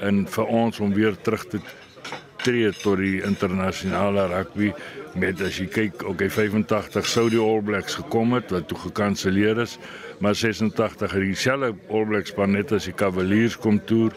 in 0.00 0.26
vir 0.26 0.46
ons 0.46 0.80
om 0.80 0.94
weer 0.94 1.16
terug 1.16 1.46
te 1.46 1.58
tree 2.36 2.70
tot 2.72 2.96
die 2.98 3.22
internasionale 3.22 4.26
rugby 4.26 4.72
met 5.18 5.40
as 5.42 5.58
jy 5.58 5.66
kyk, 5.66 6.04
okay 6.06 6.28
85 6.30 7.06
sou 7.06 7.28
die 7.30 7.40
All 7.42 7.62
Blacks 7.62 7.94
gekom 7.98 8.32
het 8.32 8.50
wat 8.54 8.68
toe 8.68 8.78
gekanselleer 8.78 9.58
is, 9.58 9.78
maar 10.20 10.34
86 10.34 11.10
het 11.10 11.22
dieselfde 11.22 11.74
All 11.90 12.06
Blacks 12.06 12.30
span 12.30 12.54
net 12.54 12.72
as 12.72 12.84
die 12.84 12.94
Cavaliers 12.94 13.56
kom 13.56 13.80
toer 13.84 14.14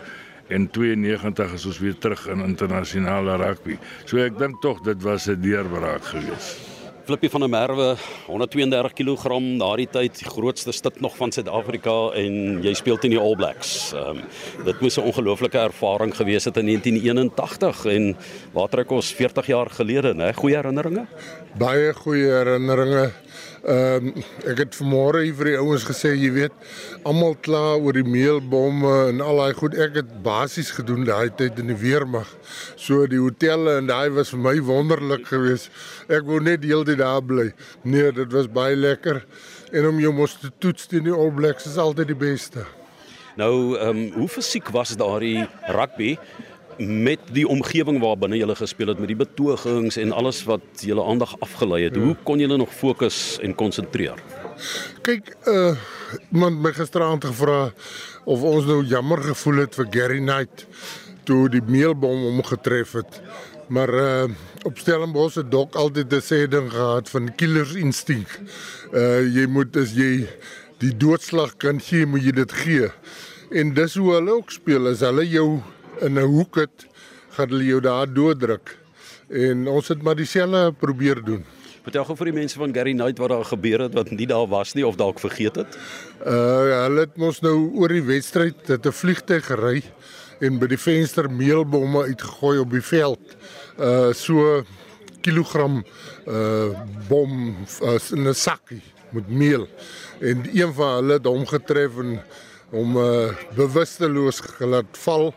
en 0.51 0.67
92 0.69 1.53
is 1.53 1.65
ons 1.65 1.79
weer 1.79 1.97
terug 1.97 2.27
in 2.27 2.43
internasionale 2.45 3.37
rugby. 3.41 3.79
So 4.05 4.21
ek 4.23 4.37
dink 4.37 4.61
tog 4.61 4.83
dit 4.85 5.01
was 5.03 5.27
'n 5.27 5.41
deurbraak 5.41 6.03
geweest. 6.03 6.71
Flippie 7.05 7.29
van 7.29 7.39
der 7.39 7.49
Merwe, 7.49 7.95
132 8.27 8.93
kg 8.93 9.39
daardie 9.57 9.87
tyd, 9.89 10.19
die 10.19 10.29
grootste 10.29 10.71
stit 10.71 10.99
nog 11.01 11.15
van 11.17 11.31
Suid-Afrika 11.33 12.11
en 12.13 12.61
jy 12.61 12.73
speel 12.77 12.99
teen 13.01 13.15
die 13.15 13.19
All 13.19 13.35
Blacks. 13.35 13.91
Ehm 13.93 14.21
um, 14.21 14.65
dit 14.65 14.81
moes 14.81 14.97
'n 14.97 15.07
ongelooflike 15.09 15.57
ervaring 15.57 16.15
gewees 16.15 16.45
het 16.45 16.57
in 16.57 16.65
1981 16.65 17.85
en 17.85 18.15
waar 18.53 18.69
trek 18.69 18.91
ons 18.91 19.13
40 19.13 19.45
jaar 19.45 19.69
gelede, 19.69 20.13
né? 20.13 20.33
Goeie 20.33 20.55
herinneringe? 20.55 21.07
Baie 21.57 21.93
goeie 21.93 22.31
herinneringe. 22.31 23.11
Ehm 23.61 24.07
um, 24.07 24.23
ek 24.49 24.57
het 24.63 24.73
vanmôre 24.73 25.19
hier 25.21 25.35
vir 25.37 25.51
die 25.51 25.57
ouens 25.59 25.83
gesê, 25.85 26.15
jy 26.17 26.31
weet, 26.33 26.55
almal 27.05 27.35
kla 27.45 27.75
oor 27.77 27.93
die 27.93 28.05
meelbomme 28.07 28.93
en 29.11 29.21
al 29.21 29.37
daai 29.37 29.53
goed. 29.59 29.77
Ek 29.77 29.99
het 29.99 30.15
basies 30.25 30.71
gedoen 30.73 31.05
daai 31.05 31.29
tyd 31.37 31.61
in 31.61 31.69
die 31.69 31.77
weermag. 31.77 32.29
So 32.75 33.05
die 33.05 33.21
hotelle 33.21 33.77
en 33.77 33.91
daai 33.91 34.09
was 34.17 34.33
vir 34.33 34.41
my 34.47 34.55
wonderlik 34.65 35.29
geweest. 35.29 35.69
Ek 36.09 36.25
wou 36.25 36.41
net 36.41 36.65
heeltyd 36.65 37.03
daar 37.03 37.21
bly. 37.21 37.51
Nee, 37.83 38.09
dit 38.17 38.33
was 38.33 38.49
baie 38.49 38.75
lekker. 38.75 39.21
En 39.71 39.87
om 39.93 39.99
jou 40.01 40.13
mos 40.13 40.39
te 40.41 40.49
toets 40.57 40.89
teen 40.89 41.05
die 41.05 41.15
All 41.15 41.31
Blacks 41.31 41.69
is 41.69 41.77
altyd 41.77 42.15
die 42.15 42.21
beste. 42.25 42.65
Nou, 43.39 43.77
ehm 43.77 43.89
um, 43.89 44.07
hoe 44.19 44.27
fisiek 44.27 44.73
was 44.75 44.97
daardie 44.99 45.45
rugby? 45.71 46.17
Met 46.87 47.19
die 47.33 47.47
omgewing 47.47 47.99
waarbinne 48.01 48.39
jy 48.39 48.55
gespeel 48.55 48.91
het 48.91 48.99
met 48.99 49.11
die 49.11 49.19
betogings 49.19 49.97
en 50.01 50.11
alles 50.11 50.43
wat 50.49 50.83
julle 50.85 51.03
aandag 51.03 51.35
afgelei 51.39 51.83
het. 51.83 51.95
Ja. 51.95 52.01
Hoe 52.01 52.15
kon 52.23 52.39
julle 52.39 52.57
nog 52.57 52.73
fokus 52.73 53.37
en 53.41 53.55
konsentreer? 53.55 54.17
Kyk, 55.05 55.35
uh 55.47 55.75
iemand 56.31 56.59
my 56.59 56.73
gisteraand 56.75 57.23
gevra 57.23 57.71
of 58.27 58.41
ons 58.43 58.65
nou 58.67 58.81
jammer 58.83 59.21
gevoel 59.23 59.63
het 59.63 59.77
vir 59.79 59.87
Gary 59.93 60.19
Knight 60.19 60.65
toe 61.23 61.45
die 61.49 61.63
meelbom 61.63 62.25
hom 62.27 62.41
getref 62.43 62.97
het. 62.99 63.21
Maar 63.71 63.93
uh 63.95 64.29
op 64.67 64.77
Stellenbosch 64.77 65.39
het 65.39 65.51
dok 65.51 65.75
altyd 65.75 66.13
'n 66.13 66.21
sê 66.21 66.47
ding 66.49 66.69
gehad 66.69 67.09
van 67.09 67.35
killers 67.35 67.73
instink. 67.73 68.27
Uh 68.93 69.23
jy 69.25 69.45
moet 69.47 69.77
as 69.77 69.93
jy 69.93 70.27
die 70.77 70.97
doodslag 70.97 71.57
kan 71.57 71.79
gee, 71.79 72.05
moet 72.05 72.23
jy 72.23 72.31
dit 72.31 72.51
gee. 72.51 72.89
En 73.51 73.73
dis 73.73 73.95
hoe 73.95 74.13
hulle 74.13 74.31
ook 74.31 74.51
speel 74.51 74.87
as 74.87 74.99
hulle 74.99 75.25
jou 75.27 75.61
in 76.01 76.19
'n 76.19 76.25
hoek 76.25 76.55
het, 76.55 76.87
gaan 77.29 77.49
hulle 77.49 77.65
jou 77.65 77.81
daar 77.81 78.13
dooddruk. 78.13 78.77
En 79.29 79.67
ons 79.67 79.87
het 79.87 80.01
maar 80.01 80.15
dieselfde 80.15 80.73
probeer 80.73 81.23
doen. 81.23 81.45
Vertel 81.81 82.03
gou 82.05 82.15
vir 82.19 82.29
die 82.29 82.35
mense 82.35 82.59
van 82.61 82.73
Gary 82.73 82.91
Knight 82.93 83.17
wat 83.17 83.31
daar 83.33 83.45
gebeur 83.45 83.81
het 83.87 83.95
wat 83.97 84.11
nie 84.13 84.27
daar 84.29 84.47
was 84.47 84.75
nie 84.77 84.85
of 84.85 84.99
dalk 84.99 85.19
vergeet 85.19 85.55
het. 85.55 85.77
Uh 86.21 86.83
hulle 86.83 87.07
het 87.07 87.17
mos 87.17 87.41
nou 87.41 87.71
oor 87.73 87.89
die 87.89 88.03
wedstryd 88.05 88.67
het 88.67 88.85
'n 88.85 88.93
vliegtyg 88.93 89.45
gery 89.45 89.81
en 90.41 90.59
by 90.59 90.67
die 90.67 90.77
venster 90.77 91.29
meelbomme 91.29 92.03
uitgegooi 92.03 92.59
op 92.59 92.71
die 92.71 92.85
veld. 92.85 93.35
Uh 93.79 94.13
so 94.13 94.63
kilogram 95.21 95.83
uh 96.27 96.69
bom 97.09 97.55
uh, 97.81 97.97
in 98.11 98.27
'n 98.29 98.33
sakkie 98.33 98.81
met 99.09 99.27
meel 99.27 99.67
en 100.19 100.45
een 100.53 100.73
van 100.73 100.95
hulle 100.95 101.13
het 101.13 101.25
hom 101.25 101.45
getref 101.47 101.97
en 101.97 102.21
hom 102.69 102.97
uh 102.97 103.33
bewusteloos 103.55 104.39
gelaat 104.39 104.97
val 104.97 105.33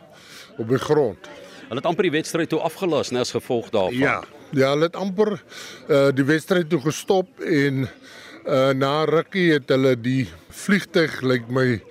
op 0.57 0.69
die 0.69 0.81
grond. 0.81 1.29
Hulle 1.65 1.81
het 1.81 1.89
amper 1.89 2.07
die 2.07 2.13
wedstryd 2.13 2.49
toe 2.49 2.61
afgelas 2.65 3.11
net 3.11 3.25
as 3.25 3.33
gevolg 3.35 3.71
daarvan. 3.73 3.97
Ja, 3.97 4.19
ja, 4.51 4.71
hulle 4.73 4.89
het 4.89 4.95
amper 4.95 5.37
uh 5.89 6.09
die 6.15 6.27
wedstryd 6.27 6.69
toe 6.69 6.81
gestop 6.83 7.41
en 7.41 7.87
uh 8.45 8.69
na 8.77 9.03
rukkie 9.09 9.51
het 9.55 9.69
hulle 9.73 9.95
die 9.97 10.27
vliegtyg 10.49 11.21
lyk 11.25 11.49
my 11.49 11.81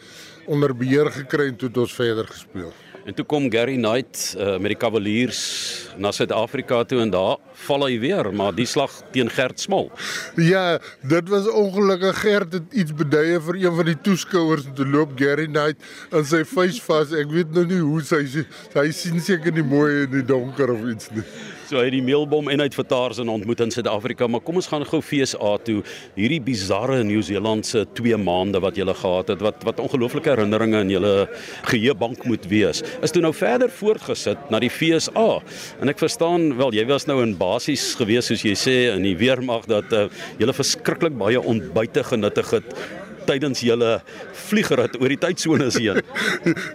onder 0.47 0.75
beheer 0.77 1.11
gekry 1.11 1.49
en 1.51 1.57
toe 1.57 1.69
het 1.69 1.83
ons 1.85 1.95
verder 1.95 2.29
gespeel. 2.29 2.73
En 3.05 3.15
toe 3.15 3.25
kom 3.29 3.51
Gary 3.53 3.77
Knight 3.77 4.35
uh, 4.39 4.57
met 4.57 4.73
die 4.73 4.81
Cavaliers 4.81 5.84
na 5.99 6.13
Suid-Afrika 6.13 6.83
toe 6.85 7.01
en 7.05 7.11
daar 7.15 7.37
val 7.67 7.87
hy 7.87 7.99
weer, 8.03 8.31
maar 8.35 8.55
die 8.57 8.67
slag 8.69 8.93
teen 9.15 9.31
Gert 9.31 9.61
Smal. 9.61 9.91
Ja, 10.41 10.79
dit 11.03 11.29
was 11.33 11.49
ongelukkig 11.51 12.21
Gert 12.25 12.53
het 12.59 12.75
iets 12.75 12.95
beduie 12.95 13.41
vir 13.47 13.61
een 13.63 13.77
van 13.77 13.91
die 13.91 13.99
toeskouers 14.07 14.69
en 14.69 14.77
toe 14.79 14.87
loop 14.87 15.17
Gary 15.19 15.47
Knight 15.47 15.81
in 16.13 16.25
sy 16.29 16.45
face 16.49 16.83
vas. 16.85 17.15
Ek 17.15 17.31
weet 17.33 17.55
nou 17.57 17.67
nie 17.69 17.83
hoe 17.83 18.03
sy 18.05 18.23
hy 18.75 18.89
sien 18.95 19.21
seker 19.23 19.55
nie 19.55 19.67
mooi 19.67 20.05
in 20.05 20.13
die 20.19 20.27
donker 20.27 20.73
of 20.75 20.87
iets 20.91 21.13
nie. 21.15 21.25
So 21.65 21.79
hy 21.81 21.87
het 21.87 21.95
die 21.97 22.05
meelbom 22.05 22.51
en 22.53 22.61
hy 22.61 22.67
het 22.69 22.77
Vataars 22.77 23.19
in 23.23 23.31
ontmoet 23.33 23.63
in 23.65 23.71
Suid-Afrika, 23.73 24.27
maar 24.29 24.43
kom 24.45 24.59
ons 24.61 24.69
gaan 24.69 24.85
gou 24.85 25.01
FSA 25.01 25.55
toe. 25.65 25.79
Hierdie 26.17 26.41
bizarre 26.45 26.99
Nieu-Seelandse 27.09 27.87
2 27.97 28.19
maande 28.21 28.61
wat 28.61 28.77
jy 28.77 28.85
gehad 28.85 29.33
het, 29.33 29.41
wat 29.45 29.65
wat 29.65 29.81
ongelooflike 29.81 30.29
herinneringe 30.29 30.83
in 30.85 30.93
julle 30.93 31.15
geheuebank 31.71 32.27
moet 32.29 32.45
wees. 32.53 32.83
Is 33.03 33.15
toe 33.15 33.23
nou 33.25 33.33
verder 33.33 33.73
voortgesit 33.73 34.53
na 34.53 34.61
die 34.61 34.69
FSA. 34.69 35.41
En 35.85 35.91
ek 35.93 35.99
verstaan 36.01 36.47
wel, 36.57 36.71
jy 36.79 36.83
was 36.89 37.05
nou 37.05 37.19
in 37.21 37.35
basies 37.37 37.91
gewees 37.99 38.31
soos 38.31 38.41
jy 38.41 38.55
sê 38.57 38.73
in 38.95 39.03
die 39.05 39.19
weermag 39.21 39.67
dat 39.69 39.91
uh, 39.93 40.07
jy 40.41 40.47
verskriklik 40.57 41.13
baie 41.21 41.37
ontbyte 41.37 42.01
genuttig 42.09 42.55
het 42.57 42.71
tydens 43.29 43.61
julle 43.65 43.91
vliegrit 44.47 44.97
oor 44.97 45.13
die 45.13 45.19
tydsones 45.21 45.77
heen. 45.83 46.01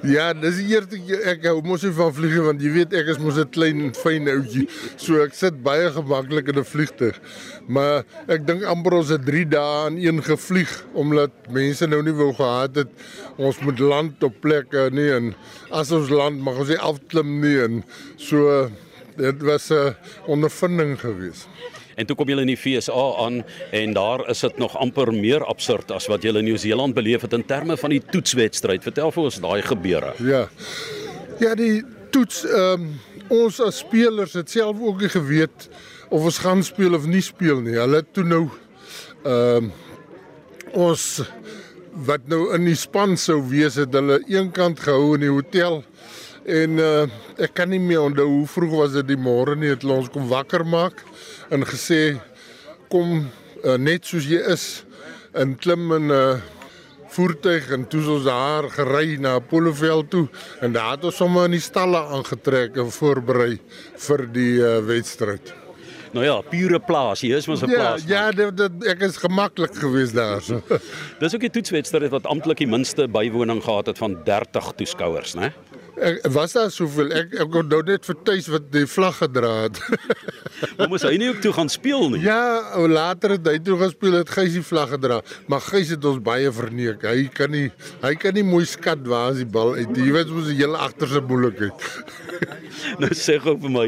ja, 0.06 0.28
dis 0.38 0.60
die 0.62 0.76
eerste 0.76 1.00
ek 1.32 1.48
hou 1.50 1.56
mos 1.66 1.88
nie 1.88 1.94
van 1.98 2.14
vlieg 2.14 2.36
want 2.46 2.62
jy 2.62 2.74
weet 2.76 2.94
ek 3.00 3.10
is 3.16 3.22
mos 3.22 3.40
'n 3.42 3.50
klein 3.50 3.88
fyn 3.98 4.30
ouetjie. 4.30 4.68
So 5.02 5.24
ek 5.26 5.34
sit 5.38 5.58
baie 5.66 5.90
gemaklik 5.96 6.52
in 6.54 6.62
'n 6.62 6.70
vliegtuig. 6.70 7.18
Maar 7.66 8.06
ek 8.30 8.46
dink 8.46 8.62
amper 8.70 9.00
ons 9.00 9.10
het 9.10 9.26
3 9.26 9.46
dae 9.56 9.72
aan 9.88 9.98
een 9.98 10.22
gevlieg 10.22 10.70
omdat 10.94 11.34
mense 11.50 11.90
nou 11.90 12.04
nie 12.06 12.14
wou 12.14 12.30
gehad 12.38 12.78
het 12.84 12.94
ons 13.38 13.58
moet 13.66 13.82
land 13.82 14.22
op 14.22 14.38
plekke 14.42 14.92
nie 14.94 15.10
en 15.18 15.34
as 15.74 15.90
ons 15.98 16.14
land 16.14 16.38
mag 16.38 16.62
ons 16.62 16.70
nie 16.70 16.78
afklim 16.78 17.40
nie 17.42 17.58
en 17.66 17.82
so 18.18 18.70
dit 19.20 19.42
was 19.42 19.70
'n 19.70 19.96
ondervinding 20.26 21.00
geweest. 21.00 21.48
En 21.96 22.06
toe 22.06 22.16
kom 22.16 22.30
julle 22.32 22.46
in 22.46 22.54
die 22.54 22.58
FSA 22.58 23.06
aan 23.26 23.42
en 23.76 23.94
daar 23.94 24.30
is 24.30 24.40
dit 24.40 24.58
nog 24.58 24.78
amper 24.78 25.12
meer 25.14 25.44
absurd 25.46 25.92
as 25.92 26.08
wat 26.08 26.24
julle 26.24 26.40
in 26.40 26.48
Nieu-Seeland 26.48 26.96
beleef 26.96 27.22
het 27.22 27.34
in 27.34 27.46
terme 27.46 27.78
van 27.78 27.90
die 27.90 28.02
toetswedstryd. 28.12 28.84
Vertel 28.84 29.12
vir 29.12 29.24
ons 29.24 29.40
daai 29.44 29.62
gebeure. 29.62 30.14
Ja. 30.24 30.48
Ja, 31.40 31.56
die 31.56 31.84
toets 32.12 32.46
ehm 32.46 32.88
um, 32.88 33.00
ons 33.30 33.60
as 33.62 33.78
spelers 33.78 34.34
het 34.34 34.50
self 34.50 34.80
ook 34.82 35.02
nie 35.04 35.10
geweet 35.10 35.68
of 36.10 36.24
ons 36.24 36.40
gaan 36.42 36.64
speel 36.64 36.96
of 36.98 37.06
nie 37.06 37.22
speel 37.22 37.62
nie. 37.62 37.76
Hulle 37.78 38.04
toe 38.12 38.24
nou 38.24 38.48
ehm 39.24 39.70
um, 39.70 39.72
ons 40.74 41.22
wat 42.06 42.28
nou 42.30 42.54
in 42.56 42.68
die 42.70 42.78
span 42.78 43.18
sou 43.18 43.42
wees 43.50 43.76
het 43.76 43.94
hulle 43.94 44.20
eenkant 44.30 44.80
gehou 44.80 45.16
in 45.18 45.26
die 45.26 45.32
hotel 45.34 45.82
en 46.46 46.80
uh, 46.80 47.08
ek 47.38 47.54
kan 47.54 47.70
nie 47.70 47.80
meer 47.80 48.02
onthou 48.02 48.28
hoe 48.28 48.48
vroeg 48.48 48.76
was 48.82 48.94
dit 48.94 49.08
die 49.08 49.20
môre 49.20 49.56
nie 49.56 49.72
het 49.74 49.84
ons 49.84 50.12
kom 50.14 50.28
wakker 50.30 50.66
maak 50.66 51.04
en 51.50 51.66
gesê 51.68 52.20
kom 52.90 53.28
uh, 53.64 53.78
net 53.78 54.06
soos 54.06 54.28
jy 54.30 54.40
is 54.54 54.86
in 55.36 55.56
klim 55.56 55.92
in 55.92 56.08
'n 56.08 56.16
uh, 56.16 56.40
voertuig 57.10 57.72
en 57.74 57.88
toe 57.90 58.02
ons 58.16 58.26
daar 58.26 58.70
gery 58.70 59.18
na 59.22 59.40
Poloveld 59.40 60.10
toe 60.10 60.28
en 60.62 60.74
daar 60.74 60.96
het 60.96 61.08
ons 61.10 61.16
sommer 61.16 61.50
in 61.50 61.58
die 61.58 61.64
stalle 61.64 62.02
aangetrek 62.16 62.78
en 62.78 62.92
voorberei 62.94 63.58
vir 64.08 64.28
die 64.34 64.54
uh, 64.62 64.78
wedstryd. 64.86 65.54
Nou 66.14 66.26
ja, 66.26 66.40
pure 66.42 66.80
plaas. 66.82 67.22
Hier 67.22 67.38
is 67.38 67.48
mos 67.48 67.62
'n 67.62 67.70
ja, 67.70 67.76
plaas. 67.76 68.04
Ja, 68.08 68.32
dit, 68.32 68.58
dit 68.58 68.86
ek 68.90 69.02
is 69.06 69.18
gemaklik 69.18 69.76
geweest 69.76 70.14
daar. 70.18 70.42
Dis 71.22 71.34
ook 71.34 71.46
die 71.46 71.54
toetswedstryd 71.54 72.10
wat 72.10 72.26
amptelik 72.26 72.58
die 72.58 72.70
minste 72.70 73.08
bywoning 73.08 73.62
gehad 73.64 73.86
het 73.86 73.98
van 73.98 74.18
30 74.26 74.74
toeskouers, 74.76 75.36
né? 75.36 75.54
Ek 76.00 76.28
was 76.32 76.54
daar 76.56 76.70
soveel. 76.72 77.12
Ek 77.12 77.34
ek 77.44 77.56
onthou 77.62 77.82
net 77.88 78.06
vir 78.08 78.18
tuis 78.28 78.48
wat 78.52 78.70
die 78.72 78.86
vlag 78.88 79.18
gedra 79.20 79.52
het. 79.66 79.80
maar 80.78 80.90
moes 80.92 81.04
hy 81.08 81.16
nie 81.20 81.30
ook 81.32 81.42
toe 81.44 81.52
gaan 81.56 81.72
speel 81.72 82.08
nie? 82.14 82.22
Ja, 82.24 82.78
later 82.88 83.36
het 83.36 83.48
hy 83.48 83.58
toe 83.64 83.78
gespeel 83.82 84.20
het 84.22 84.32
Gys 84.32 84.56
die 84.56 84.64
vlag 84.66 84.94
gedra, 84.96 85.20
maar 85.52 85.64
Gys 85.66 85.94
het 85.96 86.06
ons 86.08 86.22
baie 86.24 86.52
verneek. 86.56 87.04
Hy 87.04 87.28
kan 87.36 87.52
nie 87.54 87.68
hy 88.04 88.14
kan 88.20 88.38
nie 88.38 88.46
mooi 88.48 88.64
skat 88.70 89.04
waar 89.10 89.34
as 89.34 89.42
die 89.42 89.50
bal 89.50 89.76
uit. 89.76 89.92
Jy 89.98 90.12
weet 90.16 90.34
mos 90.34 90.48
die 90.50 90.60
hele 90.62 90.80
agterse 90.80 91.24
moeilikheid. 91.28 91.88
nou 93.04 93.12
sê 93.18 93.36
gou 93.44 93.56
vir 93.60 93.74
my 93.74 93.86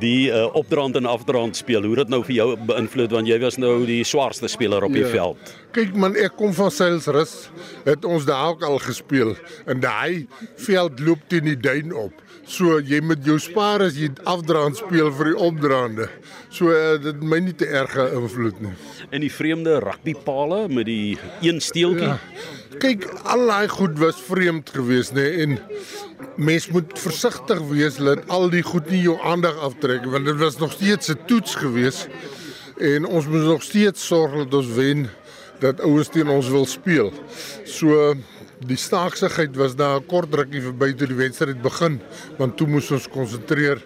die 0.00 0.30
uh, 0.32 0.46
opdraand 0.56 0.96
en 1.00 1.08
afdraand 1.10 1.58
speel. 1.60 1.84
Hoe 1.84 2.00
dit 2.02 2.12
nou 2.12 2.22
vir 2.24 2.38
jou 2.38 2.48
beïnvloed 2.70 3.16
want 3.18 3.28
jy 3.28 3.40
was 3.42 3.60
nou 3.60 3.74
die 3.88 4.02
swaarste 4.08 4.48
speler 4.48 4.86
op 4.86 4.96
die 4.96 5.04
ja. 5.04 5.12
veld. 5.12 5.54
Kyk 5.76 5.94
man, 5.94 6.16
ek 6.18 6.34
kom 6.38 6.54
van 6.56 6.72
Sailsrus. 6.74 7.34
Het 7.86 8.06
ons 8.08 8.26
daar 8.26 8.54
ook 8.54 8.64
al 8.66 8.80
gespeel. 8.82 9.36
En 9.70 9.82
daai 9.82 10.26
veld 10.64 11.02
loop 11.04 11.22
teen 11.30 11.49
die 11.50 11.58
duin 11.60 11.94
op. 11.96 12.22
So 12.50 12.78
jy 12.82 13.00
moet 13.04 13.24
jou 13.26 13.36
spaar 13.42 13.84
as 13.84 13.98
jy 14.00 14.10
afdraand 14.28 14.78
speel 14.80 15.12
vir 15.14 15.32
die 15.32 15.38
opdraande. 15.38 16.08
So 16.50 16.72
uh, 16.74 16.96
dit 17.02 17.20
my 17.22 17.38
nie 17.44 17.54
te 17.54 17.68
erg 17.68 17.94
invloed 18.08 18.58
nie. 18.64 18.74
En 19.10 19.22
die 19.22 19.32
vreemde 19.32 19.78
rugbypale 19.84 20.64
met 20.72 20.88
die 20.88 21.18
een 21.44 21.60
steeltjie. 21.62 22.10
Ja. 22.14 22.18
Kyk, 22.80 23.06
al 23.28 23.46
daai 23.50 23.68
goed 23.68 23.98
was 24.00 24.20
vreemd 24.24 24.70
geweest 24.72 25.14
nê 25.16 25.26
en 25.44 25.58
mens 26.40 26.68
moet 26.72 26.92
versigtig 26.98 27.60
wees 27.68 27.98
dat 28.00 28.22
al 28.32 28.48
die 28.52 28.62
goed 28.64 28.88
nie 28.90 29.02
jou 29.02 29.18
aandag 29.26 29.58
aftrek 29.66 30.06
want 30.08 30.24
dit 30.30 30.38
was 30.40 30.56
nog 30.62 30.72
steeds 30.72 31.10
'n 31.10 31.18
toets 31.26 31.54
geweest 31.60 32.08
en 32.78 33.04
ons 33.04 33.26
moet 33.26 33.44
nog 33.44 33.62
steeds 33.62 34.06
sorg 34.06 34.36
dat 34.36 34.54
ons 34.54 34.70
wen 34.78 35.10
dat 35.60 35.80
ouens 35.80 36.08
teen 36.08 36.28
ons 36.28 36.48
wil 36.48 36.66
speel. 36.66 37.12
So 37.64 38.14
die 38.66 38.76
staaksigheid 38.76 39.56
was 39.56 39.76
daar 39.76 40.00
'n 40.00 40.06
kort 40.06 40.34
rukkie 40.34 40.60
verby 40.60 40.92
toe 40.92 41.06
die 41.06 41.16
wedstryd 41.16 41.62
begin, 41.62 42.00
want 42.38 42.56
toe 42.56 42.66
moes 42.66 42.90
ons 42.90 43.08
konsentreer 43.08 43.80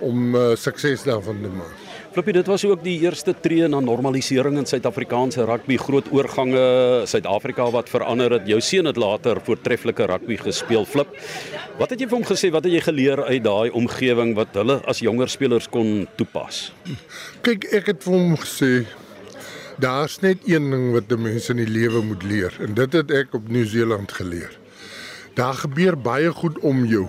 om 0.00 0.34
uh, 0.34 0.56
sukses 0.56 1.02
daarvan 1.02 1.42
te 1.42 1.48
maak. 1.48 1.74
Flippie, 2.14 2.32
dit 2.32 2.46
was 2.46 2.64
ook 2.64 2.82
die 2.84 3.00
eerste 3.00 3.34
tree 3.40 3.66
na 3.66 3.80
normalisering 3.80 4.58
in 4.58 4.66
Suid-Afrikaanse 4.66 5.44
rugby, 5.44 5.76
groot 5.76 6.06
oorgange, 6.12 7.02
Suid-Afrika 7.10 7.70
wat 7.70 7.88
verander 7.90 8.30
het. 8.30 8.46
Jou 8.46 8.60
seun 8.60 8.86
het 8.86 8.96
later 8.96 9.40
voortreffelike 9.42 10.06
rugby 10.06 10.36
gespeel, 10.36 10.84
Flip. 10.84 11.10
Wat 11.78 11.90
het 11.90 12.00
jy 12.00 12.06
vir 12.06 12.18
hom 12.20 12.26
gesê? 12.28 12.52
Wat 12.54 12.64
het 12.64 12.72
jy 12.72 12.84
geleer 12.86 13.24
uit 13.24 13.42
daai 13.42 13.70
omgewing 13.74 14.34
wat 14.38 14.54
hulle 14.54 14.78
as 14.86 15.02
jonger 15.02 15.28
spelers 15.28 15.66
kon 15.68 16.06
toepas? 16.14 16.68
Kyk, 17.42 17.66
ek 17.72 17.86
het 17.86 18.06
vir 18.06 18.14
hom 18.14 18.36
gesê 18.38 18.86
Daar's 19.78 20.20
net 20.20 20.38
een 20.46 20.70
ding 20.70 20.92
wat 20.92 21.10
'n 21.10 21.22
mens 21.22 21.48
in 21.48 21.56
die 21.56 21.68
lewe 21.68 22.00
moet 22.02 22.22
leer 22.22 22.56
en 22.60 22.74
dit 22.74 22.92
het 22.92 23.10
ek 23.10 23.34
op 23.34 23.48
Nieu-Seeland 23.48 24.12
geleer. 24.12 24.58
Daar 25.34 25.54
gebeur 25.54 25.98
baie 25.98 26.30
goed 26.30 26.58
om 26.58 26.84
jou 26.84 27.08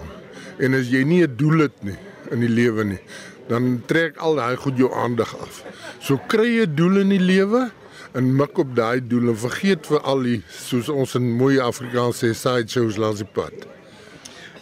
en 0.58 0.74
as 0.74 0.90
jy 0.90 1.04
nie 1.04 1.22
'n 1.24 1.36
doel 1.36 1.60
het 1.60 1.84
nie 1.84 1.98
in 2.32 2.40
die 2.40 2.50
lewe 2.50 2.84
nie, 2.84 3.00
dan 3.48 3.84
trek 3.86 4.18
al 4.18 4.36
daai 4.36 4.56
goed 4.56 4.78
jou 4.78 4.94
aandag 4.94 5.38
af. 5.38 5.64
So 6.00 6.20
kry 6.28 6.58
jy 6.58 6.66
'n 6.66 6.76
doel 6.76 6.98
in 6.98 7.10
die 7.10 7.20
lewe 7.20 7.72
en 8.12 8.36
mik 8.36 8.58
op 8.58 8.76
daai 8.76 9.08
doel 9.08 9.30
en 9.30 9.38
vergeet 9.38 9.88
vir 9.88 10.00
al 10.00 10.22
die 10.24 10.44
soos 10.48 10.90
ons 10.90 11.16
in 11.16 11.36
mooi 11.38 11.60
Afrikaans 11.60 12.24
sê 12.24 12.34
side 12.34 12.68
shows 12.68 12.98
langs 12.98 13.18
die 13.18 13.32
pad. 13.34 13.54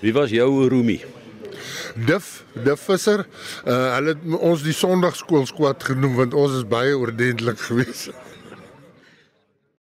Wie 0.01 0.13
was 0.13 0.29
jou 0.29 0.67
roomie? 0.67 1.12
Dif, 1.95 2.43
Dif 2.65 2.87
Visser. 2.89 3.25
Uh 3.65 3.79
hulle 3.95 4.15
het 4.15 4.37
ons 4.39 4.63
die 4.65 4.75
Sondagskool 4.75 5.47
squad 5.49 5.83
genoem 5.83 6.15
want 6.21 6.37
ons 6.37 6.59
is 6.61 6.67
baie 6.67 6.95
oordentlik 6.97 7.59
geweest. 7.69 8.11